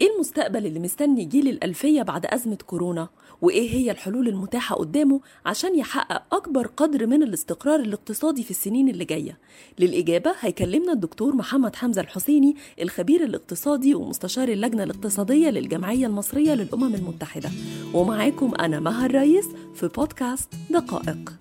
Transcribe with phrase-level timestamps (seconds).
[0.00, 3.08] إيه المستقبل اللي مستني جيل الألفية بعد أزمة كورونا؟
[3.42, 9.04] وإيه هي الحلول المتاحة قدامه عشان يحقق أكبر قدر من الاستقرار الاقتصادي في السنين اللي
[9.04, 9.38] جاية؟
[9.78, 17.50] للإجابة هيكلمنا الدكتور محمد حمزة الحسيني الخبير الاقتصادي ومستشار اللجنة الاقتصادية للجمعية المصرية للأمم المتحدة
[17.94, 21.32] ومعاكم أنا مها الريس في بودكاست دقائق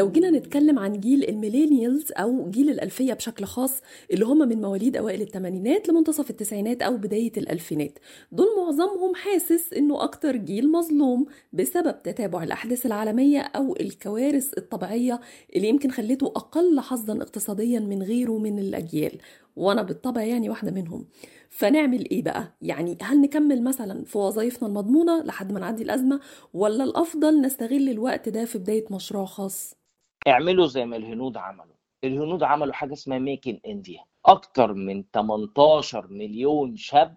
[0.00, 3.82] لو جينا نتكلم عن جيل الميلينيالز أو جيل الألفية بشكل خاص
[4.12, 7.98] اللي هم من مواليد أوائل الثمانينات لمنتصف التسعينات أو بداية الألفينات.
[8.32, 15.20] دول معظمهم حاسس إنه أكتر جيل مظلوم بسبب تتابع الأحداث العالمية أو الكوارث الطبيعية
[15.56, 19.18] اللي يمكن خلته أقل حظا اقتصاديا من غيره من الأجيال.
[19.56, 21.04] وأنا بالطبع يعني واحدة منهم.
[21.50, 26.20] فنعمل إيه بقى؟ يعني هل نكمل مثلا في وظائفنا المضمونة لحد ما نعدي الأزمة
[26.54, 29.80] ولا الأفضل نستغل الوقت ده في بداية مشروع خاص؟
[30.28, 31.74] اعملوا زي ما الهنود عملوا.
[32.04, 37.16] الهنود عملوا حاجة اسمها Make in India أكتر من 18 مليون شاب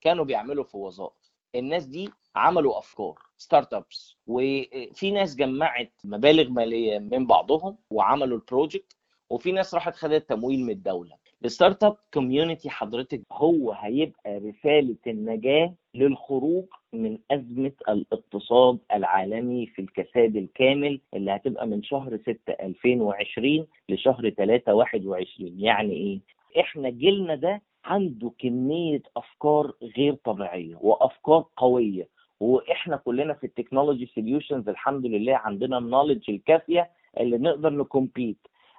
[0.00, 1.32] كانوا بيعملوا في وظائف.
[1.54, 8.96] الناس دي عملوا أفكار startups وفي ناس جمعت مبالغ مالية من بعضهم وعملوا ال project
[9.30, 11.16] وفي ناس راحت خدت تمويل من الدولة.
[11.44, 20.36] ال startup community حضرتك هو هيبقى رسالة النجاة للخروج من أزمة الاقتصاد العالمي في الكساد
[20.36, 26.20] الكامل اللي هتبقى من شهر 6 2020 لشهر 3 21 يعني إيه؟
[26.60, 32.08] إحنا جيلنا ده عنده كمية أفكار غير طبيعية وأفكار قوية
[32.40, 37.79] وإحنا كلنا في ال technology solutions الحمد لله عندنا ال knowledge الكافية اللي نقدر ن
[37.79, 38.38] compete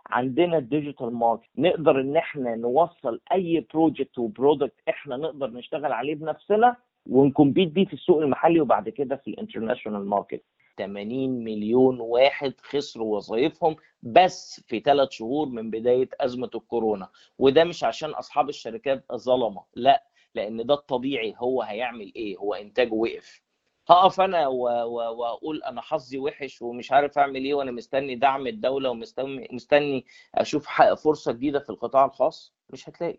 [0.09, 5.91] عندنا ال digital market نقدر إن إحنا نوصل أي project و product إحنا نقدر نشتغل
[5.91, 10.43] عليه بنفسنا ون compete بيه في السوق المحلي وبعد كده في ال international market
[10.77, 17.09] 80 مليون واحد خسروا وظائفهم بس في ثلاث شهور من بداية أزمة الكورونا.
[17.39, 20.03] وده مش عشان أصحاب الشركات ظلمة لأ
[20.35, 23.41] لأن ده الطبيعي هو هيعمل إيه هو إنتاجه وقف.
[23.89, 30.05] هقف أنا وأقول أنا حظي وحش ومش عارف أعمل إيه وأنا مستني دعم الدولة ومستني
[30.35, 30.67] أشوف
[31.03, 33.17] فرصة جديدة في القطاع الخاص مش هتلاقي.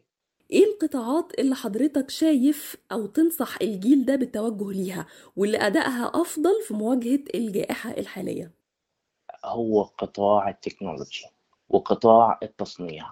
[0.51, 6.75] إيه القطاعات اللي حضرتك شايف أو تنصح الجيل ده بالتوجه ليها واللي أدائها أفضل في
[6.75, 8.51] مواجهة الجائحة الحالية؟
[9.45, 11.25] هو قطاع ال technology
[11.69, 13.07] وقطاع التصنيع.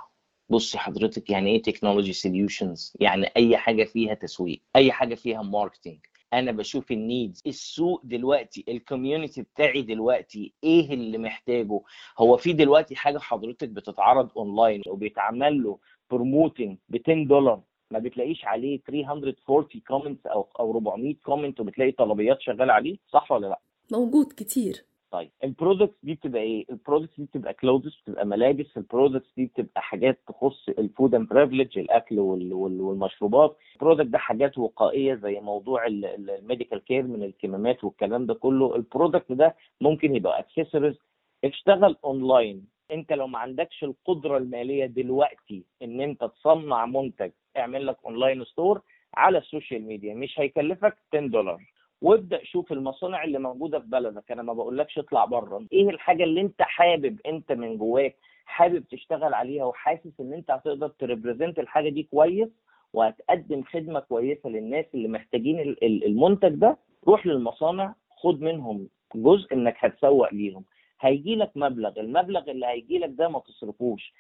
[0.49, 5.99] بصي حضرتك يعني إيه technology solutions يعني أي حاجة فيها تسويق أي حاجة فيها marketing
[6.33, 11.81] أنا بشوف ال needs السوق دلوقتي ال community بتاعي دلوقتي إيه اللي محتاجه؟
[12.19, 15.79] هو في دلوقتي حاجة حضرتك بتتعرض اونلاين وبيتعمل له
[16.11, 22.41] promoting ب 10 دولار ما بتلاقيش عليه 340 comments أو أو 400 comment وبتلاقي طلبيات
[22.41, 23.61] شغالة عليه؟ صح ولا لأ؟
[23.93, 24.85] موجود كتير.
[25.11, 29.33] طيب ال products دي بتبقى إيه؟ ال products دي بتبقى clothes بتبقى ملابس، ال products
[29.37, 35.15] دي بتبقى حاجات تخص ال food and beverage الأكل والمشروبات، ال product ده حاجات وقائية
[35.15, 40.39] زي موضوع ال medical care من الكمامات والكلام ده كله، ال product ده ممكن يبقى
[40.41, 40.99] اكسسوارز
[41.45, 47.97] اشتغل اونلاين انت لو ما عندكش القدرة المالية دلوقتي إن أنت تصنع منتج اعمل لك
[48.05, 48.81] online store
[49.15, 51.63] على ال social media مش هيكلفك 10 دولار
[52.03, 54.33] وابدأ شوف المصانع اللي موجودة في بلدك.
[54.33, 55.65] أنا ما بقولكش اطلع بره.
[55.73, 58.17] إيه الحاجة اللي أنت حابب أنت من جواك
[58.47, 62.49] حابب تشتغل عليها وحاسس إن أنت هتقدر ت represent الحاجة دي كويس
[62.93, 66.77] وهتقدم خدمة كويسة للناس اللي محتاجين المنتج ده
[67.09, 70.65] روح للمصانع خد منهم جزء إنك هتسوق ليهم.
[71.01, 72.01] هيجي لك مبلغ.
[72.01, 74.13] المبلغ اللي هيجي لك ده ما تصرفوش.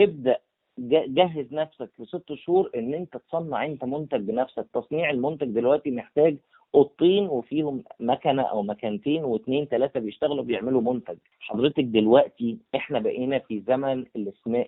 [0.00, 0.38] ابدأ
[0.78, 4.66] جهز نفسك في ست شهور إن أنت تصنع أنت منتج بنفسك.
[4.74, 6.36] تصنيع المنتج دلوقتي محتاج
[6.76, 13.60] أوضتين وفيهم مكنة أو مكنتين واثنين ثلاثة بيشتغلوا بيعملوا منتج حضرتك دلوقتي إحنا بقينا في
[13.60, 14.04] زمن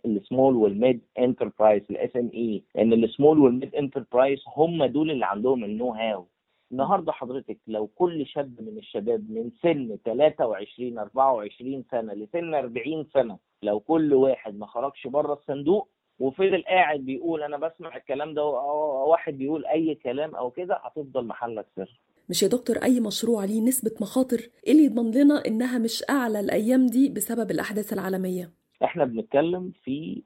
[0.06, 5.10] ال small وال mid enterprise ال SME لأن ال small وال mid enterprise هم دول
[5.10, 6.26] اللي عندهم ال know how
[6.72, 13.38] النهارده حضرتك لو كل شاب من الشباب من سن 23 24 سنة لسن 40 سنة
[13.62, 15.88] لو كل واحد ما خرجش بره الصندوق
[16.20, 21.66] وفضل قاعد بيقول أنا بسمع الكلام ده واحد بيقول أي كلام أو كده هتفضل محلك
[21.76, 22.00] سر.
[22.30, 26.40] مش يا دكتور أي مشروع ليه نسبة مخاطر إيه اللي يضمن لنا إنها مش أعلى
[26.40, 28.50] الأيام دي بسبب الأحداث العالمية؟
[28.84, 30.22] إحنا بنتكلم في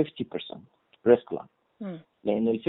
[0.00, 0.58] 50%
[1.06, 2.60] ريسك لاين لأن ال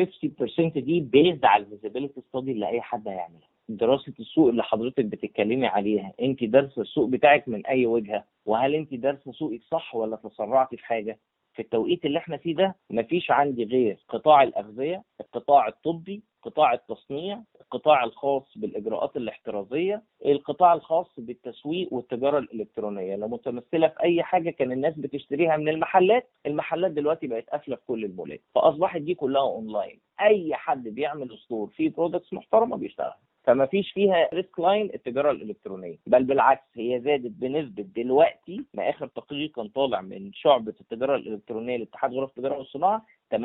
[0.76, 3.48] 50% دي based على ال feasibility study اللي أي حد هيعملها.
[3.70, 8.94] دراسة السوق اللي حضرتك بتتكلمي عليها أنت دارسة السوق بتاعك من أي وجهة؟ وهل أنت
[8.94, 11.20] دارسة سوقك صح ولا تسرعتي في حاجة؟
[11.56, 17.42] في التوقيت اللي إحنا فيه ده مفيش عندي غير قطاع الأغذية القطاع الطبي قطاع التصنيع
[17.62, 23.16] القطاع الخاص بالإجراءات الاحترازية القطاع الخاص بالتسويق والتجارة الإلكترونية.
[23.16, 27.82] لو متمثلة في أي حاجة كان الناس بتشتريها من المحلات المحلات دلوقتي بقت قافلة في
[27.88, 33.14] كل المولات فأصبحت دي كلها اونلاين أي حد بيعمل store فيه products محترمة بيشتغل.
[33.46, 35.98] فما فيش فيها risk line التجارة الإلكترونية.
[36.08, 41.78] بل بالعكس هي زادت بنسبة دلوقتي ما آخر تقرير كان طالع من شعبة التجارة الإلكترونية
[41.78, 43.06] لاتحاد غرف التجارة والصناعة
[43.36, 43.38] 38%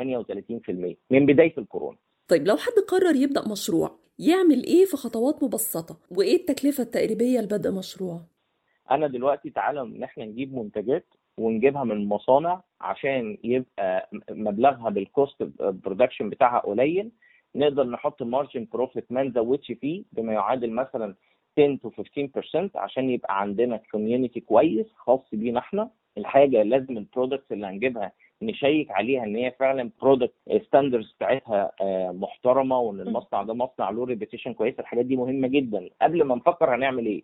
[1.11, 1.97] من بداية الكورونا.
[2.27, 7.71] طيب لو حد قرر يبدأ مشروع يعمل إيه في خطوات مبسطة؟ وإيه التكلفة التقريبية لبدء
[7.71, 8.21] مشروع؟
[8.91, 11.05] أنا دلوقتي تعالى إن إحنا نجيب منتجات
[11.37, 17.11] ونجيبها من المصانع عشان يبقى مبلغها بال cost production بتاعها قليل
[17.55, 21.15] نقدر نحط margin profit ما نزودش فيه بما يعادل مثلا
[21.57, 25.89] 10 to 15% عشان يبقى عندنا community كويس خاص بينا إحنا.
[26.17, 28.11] الحاجة لازم ال products اللي هنجيبها
[28.41, 30.33] نشيك عليها إن هي فعلا product
[30.67, 35.89] standards بتاعتها آه، محترمة وإن المصنع ده مصنع له reputation كويسه الحاجات دي مهمة جدا.
[36.01, 37.23] قبل ما نفكر هنعمل إيه؟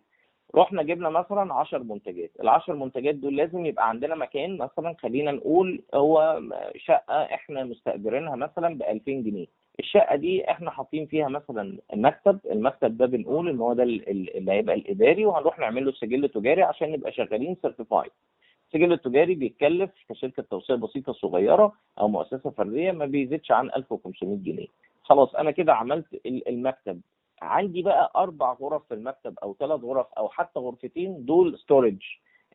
[0.54, 2.30] رحنا جبنا مثلا 10 منتجات.
[2.40, 6.40] ال 10 منتجات دول لازم يبقى عندنا مكان مثلا خلينا نقول هو
[6.76, 9.46] شقة إحنا مستأجرينها مثلا ب 2000 جنيه.
[9.80, 14.36] الشقة دي إحنا حاطين فيها مثلا مكتب المكتب ده بنقول إن هو ده ال- ال-
[14.36, 18.10] اللي هيبقى الإداري وهنروح نعمل له سجل تجاري عشان نبقى شغالين certified
[18.66, 24.66] السجل التجاري بيتكلف كشركة توصية بسيطة صغيرة أو مؤسسة فردية ما بيزيدش عن 1500 جنيه.
[25.02, 27.00] خلاص أنا كده عملت ال- المكتب.
[27.42, 31.96] عندي بقى أربع غرف في المكتب أو ثلاث غرف أو حتى غرفتين دول storage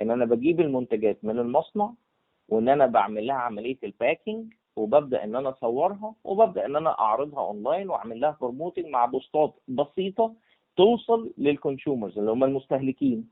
[0.01, 1.93] إن أنا بجيب المنتجات من المصنع
[2.49, 7.39] وإن أنا بعمل لها عملية ال packing وببدأ إن أنا أصورها وببدأ إن أنا أعرضها
[7.39, 10.33] اونلاين وأعمل لها promoting مع بوستات بسيطة
[10.77, 13.29] توصل لل consumers اللي هم المستهلكين.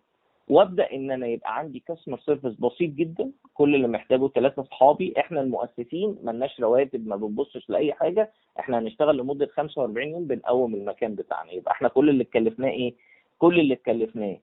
[0.47, 3.31] وأبدأ إن أنا يبقى عندي customer service بسيط جدا.
[3.53, 8.31] كل اللي محتاجه ثلاثة اصحابي إحنا المؤسسين ملناش رواتب ما بنبصش لأي حاجة.
[8.59, 11.51] إحنا هنشتغل لمدة 45 يوم بنقوم المكان بتاعنا.
[11.51, 12.95] يبقى إحنا كل اللي اتكلفناه إيه؟
[13.39, 14.37] كل اللي اتكلفناه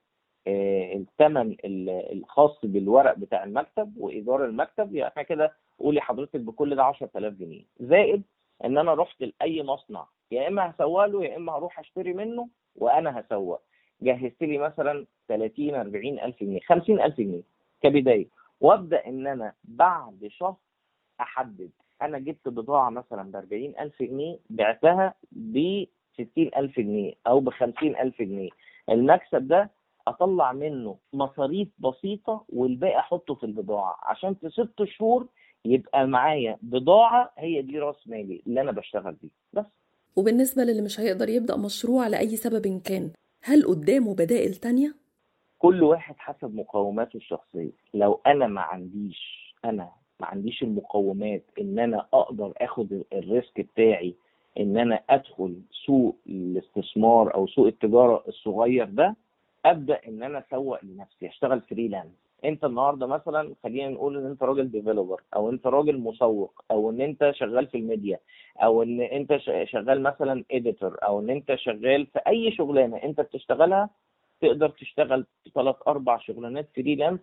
[0.96, 6.84] الثمن ال- الخاص بالورق بتاع المكتب وإيجار المكتب يعني إحنا كده قولي حضرتك بكل ده
[6.84, 7.62] 10000 جنيه.
[7.80, 8.22] زائد
[8.64, 13.20] إن أنا رحت لأي مصنع يا إما هسوق له يا إما هروح أشتري منه وأنا
[13.20, 13.60] هسوق.
[14.02, 17.42] جهزت لي مثلا 30 40 ألف جنيه 50 ألف جنيه
[17.82, 18.26] كبداية.
[18.60, 20.56] وأبدأ إن أنا بعد شهر
[21.20, 21.70] أحدد.
[22.02, 25.84] أنا جبت بضاعة مثلا ب 40 ألف جنيه بعتها ب
[26.14, 28.50] 60 ألف جنيه أو ب 50 ألف جنيه.
[28.90, 29.70] المكسب ده
[30.08, 33.96] أطلع منه مصاريف بسيطة والباقي أحطه في البضاعة.
[34.02, 35.26] عشان في ست شهور
[35.64, 39.28] يبقى معايا بضاعة هي دي راس مالي اللي أنا بشتغل بيه.
[39.52, 39.66] بس.
[40.16, 43.10] وبالنسبة للي مش هيقدر يبدأ مشروع لأي سبب كان
[43.43, 44.94] هل قدامه بدائل تانية؟
[45.58, 47.70] كل واحد حسب مقوماته الشخصية.
[47.94, 49.90] لو أنا ما عنديش أنا
[50.20, 54.14] ما عنديش المقومات إن أنا أقدر آخد الريسك بتاعي
[54.60, 59.16] إن أنا أدخل سوق الاستثمار أو سوق التجارة الصغير ده
[59.70, 62.12] أبدأ إن أنا أسوق لنفسي أشتغل freelance
[62.44, 67.00] أنت النهارده مثلا خلينا نقول إن أنت راجل developer أو أنت راجل مسوق أو إن
[67.00, 68.19] أنت شغال في الميديا
[68.62, 73.91] أو إن أنت شغال مثلا editor أو إن أنت شغال في أي شغلانة أنت بتشتغلها
[74.41, 77.20] تقدر تشتغل ثلاث أربع شغلانات freelance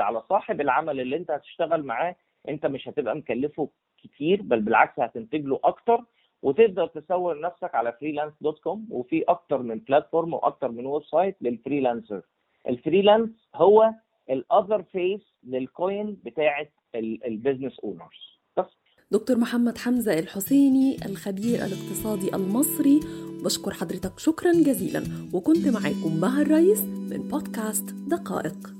[0.00, 2.16] على صاحب العمل اللي أنت هتشتغل معاه.
[2.48, 3.68] أنت مش هتبقى مكلفه
[4.02, 6.04] كتير بل بالعكس هتنتج له أكتر.
[6.42, 11.54] وتقدر تسوق نفسك على freelance dot com وفي أكتر من platform وأكتر من website لل
[11.54, 12.22] freelancer
[12.68, 13.90] ال freelance هو
[14.30, 18.66] ال other face لل coin بتاعه البيزنس اونرز بس.
[19.10, 23.00] دكتور محمد حمزة الحسيني الخبير الاقتصادي المصري.
[23.44, 25.02] بشكر حضرتك شكرا جزيلا.
[25.34, 26.80] وكنت معاكم مها الرئيس
[27.10, 28.77] من بودكاست دقائق.